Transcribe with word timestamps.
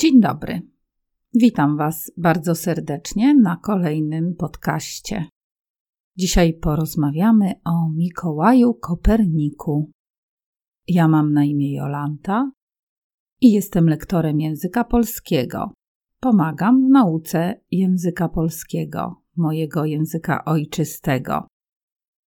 Dzień 0.00 0.20
dobry. 0.20 0.62
Witam 1.34 1.76
Was 1.76 2.12
bardzo 2.16 2.54
serdecznie 2.54 3.34
na 3.34 3.56
kolejnym 3.56 4.34
podcaście. 4.34 5.24
Dzisiaj 6.16 6.54
porozmawiamy 6.54 7.52
o 7.64 7.90
Mikołaju 7.96 8.74
Koperniku. 8.74 9.90
Ja 10.88 11.08
mam 11.08 11.32
na 11.32 11.44
imię 11.44 11.76
Jolanta 11.76 12.50
i 13.40 13.52
jestem 13.52 13.88
lektorem 13.88 14.40
języka 14.40 14.84
polskiego. 14.84 15.72
Pomagam 16.20 16.86
w 16.86 16.90
nauce 16.90 17.60
języka 17.70 18.28
polskiego, 18.28 19.22
mojego 19.36 19.84
języka 19.84 20.44
ojczystego. 20.44 21.46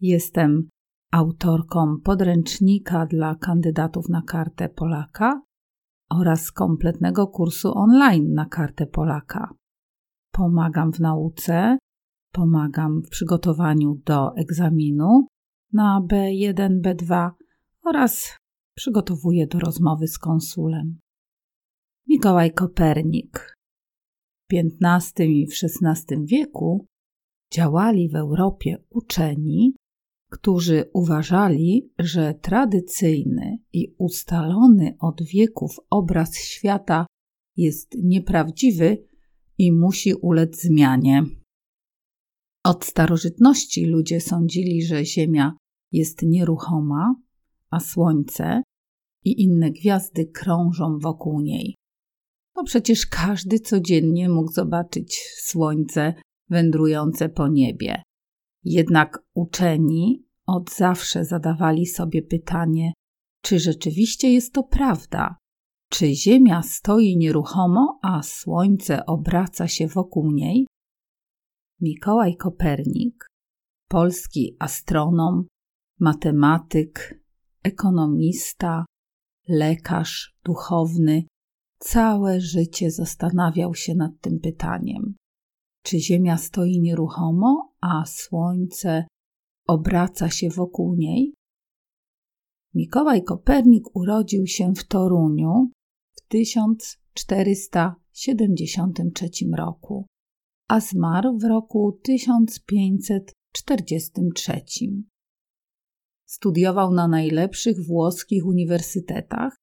Jestem 0.00 0.68
autorką 1.12 1.96
podręcznika 2.04 3.06
dla 3.06 3.34
kandydatów 3.34 4.08
na 4.08 4.22
kartę 4.22 4.68
Polaka 4.68 5.42
oraz 6.10 6.52
kompletnego 6.52 7.26
kursu 7.26 7.72
online 7.78 8.32
na 8.32 8.46
kartę 8.46 8.86
Polaka. 8.86 9.54
Pomagam 10.32 10.92
w 10.92 11.00
nauce, 11.00 11.78
pomagam 12.32 13.02
w 13.02 13.08
przygotowaniu 13.08 13.94
do 14.06 14.36
egzaminu 14.36 15.26
na 15.72 16.00
B1, 16.10 16.80
B2 16.80 17.30
oraz 17.84 18.38
przygotowuję 18.76 19.46
do 19.46 19.58
rozmowy 19.58 20.08
z 20.08 20.18
konsulem. 20.18 20.98
Mikołaj 22.08 22.52
Kopernik. 22.52 23.54
W 24.50 24.54
XV 24.54 25.24
i 25.24 25.46
XVI 25.62 26.26
wieku 26.26 26.86
działali 27.52 28.08
w 28.08 28.16
Europie 28.16 28.76
uczeni, 28.90 29.74
którzy 30.34 30.90
uważali, 30.92 31.92
że 31.98 32.34
tradycyjny 32.34 33.58
i 33.72 33.94
ustalony 33.98 34.96
od 35.00 35.22
wieków 35.22 35.76
obraz 35.90 36.36
świata 36.38 37.06
jest 37.56 37.94
nieprawdziwy 38.02 39.06
i 39.58 39.72
musi 39.72 40.14
ulec 40.14 40.62
zmianie. 40.62 41.24
Od 42.64 42.84
starożytności 42.84 43.86
ludzie 43.86 44.20
sądzili, 44.20 44.82
że 44.82 45.04
Ziemia 45.04 45.56
jest 45.92 46.22
nieruchoma, 46.22 47.14
a 47.70 47.80
Słońce 47.80 48.62
i 49.24 49.42
inne 49.42 49.70
gwiazdy 49.70 50.26
krążą 50.26 50.98
wokół 50.98 51.40
niej. 51.40 51.74
Bo 52.54 52.64
przecież 52.64 53.06
każdy 53.06 53.58
codziennie 53.58 54.28
mógł 54.28 54.52
zobaczyć 54.52 55.20
Słońce 55.36 56.14
wędrujące 56.50 57.28
po 57.28 57.48
niebie. 57.48 58.02
Jednak 58.64 59.18
uczeni 59.34 60.23
od 60.46 60.70
zawsze 60.70 61.24
zadawali 61.24 61.86
sobie 61.86 62.22
pytanie, 62.22 62.92
czy 63.42 63.58
rzeczywiście 63.58 64.32
jest 64.32 64.52
to 64.52 64.62
prawda? 64.62 65.36
Czy 65.90 66.14
Ziemia 66.14 66.62
stoi 66.62 67.16
nieruchomo, 67.16 67.98
a 68.02 68.22
Słońce 68.22 69.06
obraca 69.06 69.68
się 69.68 69.86
wokół 69.86 70.32
niej? 70.32 70.66
Mikołaj 71.80 72.36
Kopernik, 72.36 73.26
polski 73.88 74.56
astronom, 74.58 75.44
matematyk, 76.00 77.20
ekonomista, 77.62 78.84
lekarz 79.48 80.34
duchowny, 80.44 81.24
całe 81.78 82.40
życie 82.40 82.90
zastanawiał 82.90 83.74
się 83.74 83.94
nad 83.94 84.12
tym 84.20 84.40
pytaniem. 84.40 85.14
Czy 85.82 85.98
Ziemia 85.98 86.36
stoi 86.36 86.80
nieruchomo, 86.80 87.72
a 87.80 88.04
Słońce 88.06 89.06
obraca 89.66 90.30
się 90.30 90.48
wokół 90.48 90.94
niej? 90.94 91.34
Mikołaj 92.74 93.24
Kopernik 93.24 93.96
urodził 93.96 94.46
się 94.46 94.74
w 94.74 94.84
Toruniu 94.84 95.70
w 96.12 96.20
1473 96.28 99.28
roku, 99.56 100.06
a 100.68 100.80
zmarł 100.80 101.38
w 101.38 101.44
roku 101.44 102.00
1543. 102.02 104.60
Studiował 106.26 106.94
na 106.94 107.08
najlepszych 107.08 107.86
włoskich 107.86 108.46
uniwersytetach, 108.46 109.56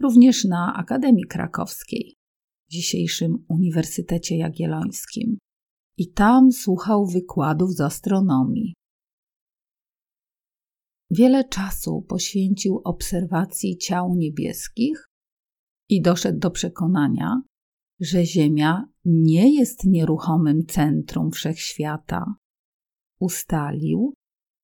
również 0.00 0.44
na 0.44 0.74
Akademii 0.76 1.26
Krakowskiej, 1.26 2.14
dzisiejszym 2.70 3.44
Uniwersytecie 3.48 4.36
Jagiellońskim. 4.36 5.38
I 5.96 6.12
tam 6.12 6.52
słuchał 6.52 7.06
wykładów 7.06 7.72
z 7.72 7.80
astronomii. 7.80 8.74
Wiele 11.10 11.44
czasu 11.44 12.02
poświęcił 12.02 12.80
obserwacji 12.84 13.78
ciał 13.78 14.14
niebieskich 14.16 15.08
i 15.88 16.02
doszedł 16.02 16.38
do 16.38 16.50
przekonania, 16.50 17.42
że 18.00 18.24
Ziemia 18.24 18.84
nie 19.04 19.54
jest 19.54 19.84
nieruchomym 19.84 20.66
centrum 20.66 21.30
wszechświata. 21.30 22.34
Ustalił, 23.20 24.14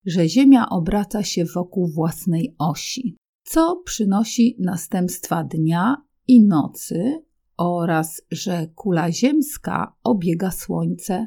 że 0.07 0.29
Ziemia 0.29 0.69
obraca 0.69 1.23
się 1.23 1.45
wokół 1.45 1.89
własnej 1.89 2.55
osi, 2.59 3.17
co 3.45 3.83
przynosi 3.85 4.57
następstwa 4.59 5.45
dnia 5.45 5.97
i 6.29 6.45
nocy 6.45 7.23
oraz 7.57 8.23
że 8.31 8.67
kula 8.75 9.13
ziemska 9.13 9.97
obiega 10.05 10.51
Słońce, 10.51 11.27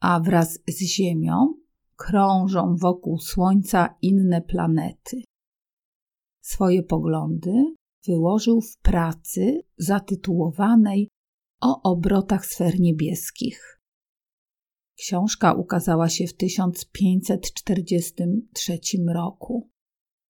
a 0.00 0.20
wraz 0.20 0.58
z 0.68 0.82
Ziemią 0.82 1.61
krążą 1.96 2.76
wokół 2.76 3.18
Słońca 3.18 3.94
inne 4.02 4.42
planety. 4.42 5.22
Swoje 6.42 6.82
poglądy 6.82 7.74
wyłożył 8.06 8.60
w 8.60 8.76
pracy 8.76 9.60
zatytułowanej 9.78 11.08
O 11.60 11.82
obrotach 11.82 12.46
sfer 12.46 12.80
niebieskich. 12.80 13.80
Książka 14.98 15.52
ukazała 15.52 16.08
się 16.08 16.26
w 16.26 16.36
1543 16.36 18.78
roku. 19.14 19.70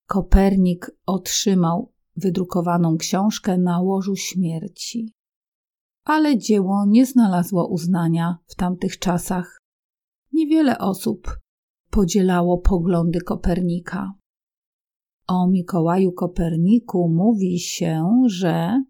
Kopernik 0.06 0.90
otrzymał 1.06 1.92
wydrukowaną 2.16 2.96
książkę 2.96 3.58
na 3.58 3.80
łożu 3.80 4.16
śmierci. 4.16 5.12
Ale 6.04 6.38
dzieło 6.38 6.84
nie 6.86 7.06
znalazło 7.06 7.68
uznania 7.68 8.38
w 8.46 8.54
tamtych 8.54 8.98
czasach. 8.98 9.58
Niewiele 10.32 10.78
osób 10.78 11.41
podzielało 11.92 12.58
poglądy 12.58 13.20
Kopernika. 13.20 14.12
O 15.26 15.48
Mikołaju 15.48 16.12
Koperniku 16.12 17.08
mówi 17.08 17.58
się, 17.58 18.22
że 18.26 18.82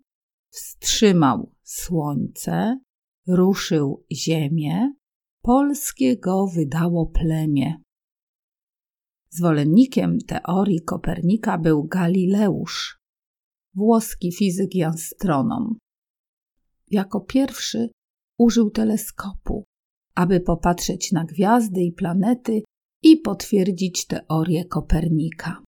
wstrzymał 0.50 1.52
słońce, 1.62 2.78
ruszył 3.26 4.04
ziemię, 4.12 4.92
polskie 5.42 6.16
go 6.16 6.46
wydało 6.46 7.06
plemię. 7.06 7.76
Zwolennikiem 9.30 10.19
teorii 10.19 10.82
Kopernika 10.82 11.58
był 11.58 11.84
Galileusz, 11.84 12.98
włoski 13.74 14.32
fizyk 14.32 14.74
i 14.74 14.82
astronom. 14.82 15.78
Jako 16.90 17.20
pierwszy 17.20 17.88
użył 18.38 18.70
teleskopu, 18.70 19.64
aby 20.14 20.40
popatrzeć 20.40 21.12
na 21.12 21.24
gwiazdy 21.24 21.80
i 21.80 21.92
planety 21.92 22.62
i 23.02 23.16
potwierdzić 23.16 24.06
teorię 24.06 24.64
Kopernika. 24.64 25.62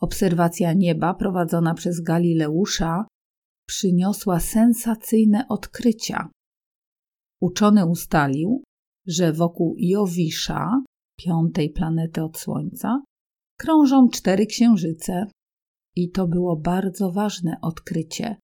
Obserwacja 0.00 0.72
nieba 0.72 1.14
prowadzona 1.14 1.74
przez 1.74 2.00
Galileusza 2.00 3.06
przyniosła 3.68 4.40
sensacyjne 4.40 5.48
odkrycia. 5.48 6.28
Uczony 7.40 7.86
ustalił, 7.86 8.62
że 9.06 9.32
wokół 9.32 9.76
Jowisza, 9.78 10.82
piątej 11.18 11.70
planety 11.70 12.22
od 12.22 12.38
Słońca, 12.38 13.02
krążą 13.58 14.08
cztery 14.08 14.46
księżyce. 14.46 15.26
I 15.96 16.10
to 16.10 16.28
było 16.28 16.56
bardzo 16.56 17.12
ważne 17.12 17.56
odkrycie, 17.62 18.36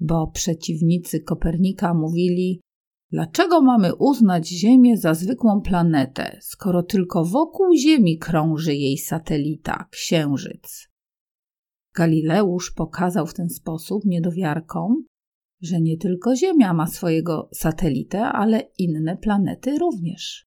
bo 0.00 0.26
przeciwnicy 0.26 1.20
Kopernika 1.20 1.94
mówili, 1.94 2.60
Dlaczego 3.14 3.60
mamy 3.60 3.94
uznać 3.94 4.48
Ziemię 4.48 4.96
za 4.96 5.14
zwykłą 5.14 5.60
planetę, 5.60 6.38
skoro 6.40 6.82
tylko 6.82 7.24
wokół 7.24 7.76
Ziemi 7.76 8.18
krąży 8.18 8.74
jej 8.74 8.98
satelita, 8.98 9.88
Księżyc? 9.90 10.88
Galileusz 11.94 12.70
pokazał 12.70 13.26
w 13.26 13.34
ten 13.34 13.50
sposób 13.50 14.04
niedowiarkom, 14.04 15.04
że 15.62 15.80
nie 15.80 15.96
tylko 15.96 16.36
Ziemia 16.36 16.72
ma 16.72 16.86
swojego 16.86 17.48
satelitę, 17.52 18.24
ale 18.24 18.60
inne 18.78 19.16
planety 19.16 19.78
również. 19.78 20.46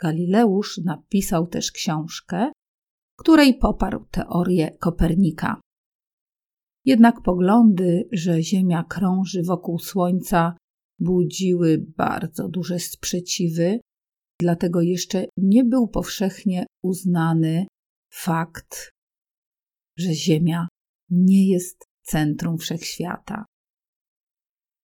Galileusz 0.00 0.80
napisał 0.84 1.46
też 1.46 1.72
książkę, 1.72 2.52
której 3.18 3.58
poparł 3.58 4.04
teorię 4.10 4.76
Kopernika. 4.80 5.60
Jednak 6.84 7.22
poglądy, 7.22 8.08
że 8.12 8.42
Ziemia 8.42 8.84
krąży 8.84 9.42
wokół 9.42 9.78
Słońca, 9.78 10.56
budziły 10.98 11.84
bardzo 11.96 12.48
duże 12.48 12.78
sprzeciwy, 12.78 13.80
dlatego 14.40 14.80
jeszcze 14.80 15.26
nie 15.36 15.64
był 15.64 15.88
powszechnie 15.88 16.66
uznany 16.82 17.66
fakt, 18.12 18.90
że 19.98 20.14
Ziemia 20.14 20.68
nie 21.10 21.48
jest 21.48 21.84
centrum 22.02 22.58
wszechświata. 22.58 23.44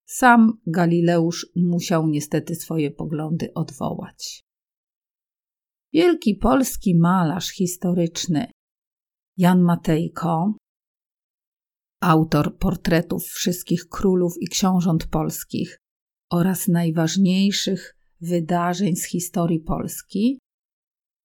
Sam 0.07 0.61
Galileusz 0.67 1.47
musiał 1.55 2.07
niestety 2.07 2.55
swoje 2.55 2.91
poglądy 2.91 3.53
odwołać. 3.53 4.41
Wielki 5.93 6.35
polski 6.35 6.95
malarz 6.99 7.49
historyczny 7.49 8.51
Jan 9.37 9.61
Matejko, 9.61 10.53
autor 12.01 12.57
portretów 12.57 13.23
wszystkich 13.23 13.85
królów 13.89 14.33
i 14.41 14.47
książąt 14.47 15.07
polskich 15.07 15.82
oraz 16.33 16.67
najważniejszych 16.67 17.95
wydarzeń 18.21 18.95
z 18.95 19.05
historii 19.05 19.59
Polski, 19.59 20.39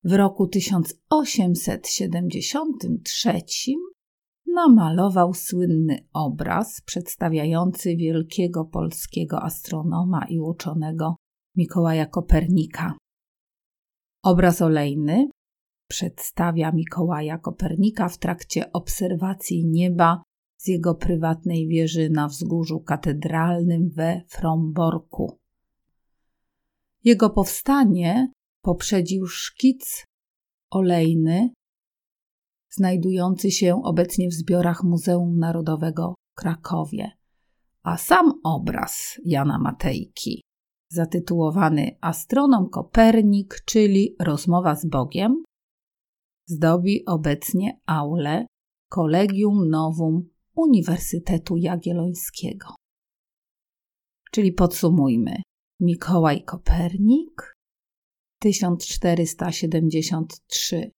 w 0.05 0.13
roku 0.13 0.47
1873 0.47 3.33
namalował 4.47 5.35
słynny 5.35 6.07
obraz 6.13 6.81
przedstawiający 6.81 7.97
wielkiego 7.97 8.65
polskiego 8.65 9.43
astronoma 9.43 10.27
i 10.29 10.41
uczonego 10.41 11.17
Mikołaja 11.57 12.07
Kopernika. 12.07 12.95
Obraz 14.25 14.63
olejny 14.63 15.29
przedstawia 15.91 16.73
Mikołaja 16.73 17.39
Kopernika 17.39 18.09
w 18.09 18.19
trakcie 18.19 18.73
obserwacji 18.73 19.67
nieba 19.67 20.23
z 20.59 20.69
jego 20.69 20.95
prywatnej 20.95 21.69
wieży 21.69 22.11
na 22.11 22.29
wzgórzu 22.29 22.81
katedralnym 22.81 23.91
we 23.91 24.23
Fromborku. 24.29 25.39
Jego 27.05 27.31
powstanie 27.31 28.33
poprzedził 28.63 29.27
szkic 29.27 30.05
olejny, 30.71 31.51
znajdujący 32.71 33.51
się 33.51 33.83
obecnie 33.85 34.29
w 34.29 34.33
zbiorach 34.33 34.85
Muzeum 34.85 35.39
Narodowego 35.39 36.15
w 36.33 36.41
Krakowie, 36.41 37.11
a 37.83 37.97
sam 37.97 38.41
obraz 38.45 39.21
Jana 39.25 39.59
Matejki, 39.59 40.43
zatytułowany 40.89 41.97
Astronom 42.01 42.71
Kopernik, 42.71 43.63
czyli 43.65 44.17
Rozmowa 44.21 44.75
z 44.75 44.87
Bogiem, 44.87 45.43
zdobi 46.47 47.05
obecnie 47.07 47.81
aulę 47.87 48.47
Collegium 48.89 49.69
Novum 49.69 50.29
Uniwersytetu 50.59 51.57
Jagiellońskiego. 51.57 52.75
Czyli 54.31 54.53
podsumujmy. 54.53 55.37
Mikołaj 55.81 56.45
Kopernik 56.45 57.55
1473 58.41 60.91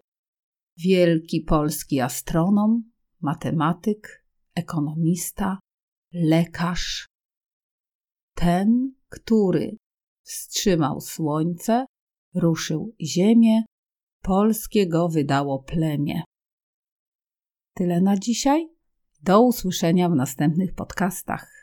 wielki 0.77 1.41
polski 1.41 2.01
astronom, 2.01 2.91
matematyk, 3.21 4.25
ekonomista, 4.55 5.59
lekarz. 6.13 7.05
Ten, 8.35 8.93
który 9.09 9.77
wstrzymał 10.23 11.01
słońce, 11.01 11.85
ruszył 12.35 12.95
ziemię, 13.01 13.63
polskiego 14.27 15.09
wydało 15.09 15.63
plemię. 15.63 16.23
Tyle 17.73 18.01
na 18.01 18.17
dzisiaj. 18.17 18.69
Do 19.23 19.41
usłyszenia 19.41 20.09
w 20.09 20.15
następnych 20.15 20.75
podcastach. 20.75 21.56